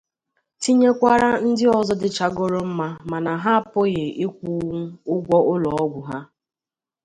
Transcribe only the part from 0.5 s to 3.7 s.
tinyekwara ndị ọzọ dịchagoro mma mana ha